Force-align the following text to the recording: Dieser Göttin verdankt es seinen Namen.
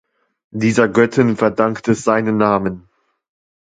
Dieser 0.49 0.87
Göttin 0.89 1.37
verdankt 1.37 1.87
es 1.87 2.03
seinen 2.03 2.35
Namen. 2.37 2.89